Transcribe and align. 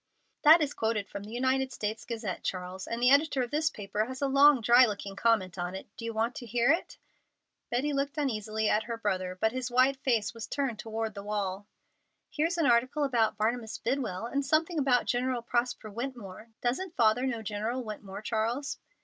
"That 0.41 0.63
is 0.63 0.73
quoted 0.73 1.07
from 1.07 1.25
the 1.25 1.29
United 1.31 1.71
States 1.71 2.05
Gazette, 2.05 2.41
Charles, 2.41 2.87
and 2.87 2.99
the 2.99 3.11
editor 3.11 3.43
of 3.43 3.51
this 3.51 3.69
paper 3.69 4.05
has 4.05 4.19
a 4.19 4.25
long, 4.27 4.59
dry 4.59 4.83
looking 4.87 5.15
comment 5.15 5.59
on 5.59 5.75
it. 5.75 5.95
Do 5.95 6.05
you 6.05 6.11
want 6.11 6.33
to 6.37 6.47
hear 6.47 6.71
it?" 6.71 6.97
Betty 7.69 7.93
looked 7.93 8.17
uneasily 8.17 8.67
at 8.67 8.85
her 8.85 8.97
brother, 8.97 9.37
but 9.39 9.51
his 9.51 9.69
white 9.69 9.97
face 9.97 10.33
was 10.33 10.47
turned 10.47 10.79
toward 10.79 11.13
the 11.13 11.21
wall. 11.21 11.67
"Here's 12.31 12.57
an 12.57 12.65
article 12.65 13.03
about 13.03 13.37
Barnabas 13.37 13.77
Bidwell, 13.77 14.25
and 14.25 14.43
something 14.43 14.79
about 14.79 15.05
General 15.05 15.43
Prosper 15.43 15.91
Wetmore. 15.91 16.47
Doesn't 16.61 16.95
father 16.95 17.27
know 17.27 17.43
General 17.43 17.83
Wetmore, 17.83 18.23
Charles?" 18.23 18.79